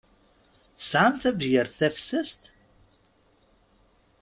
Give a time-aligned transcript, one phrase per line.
[0.77, 2.43] Tesɛam tabyirt tafessast?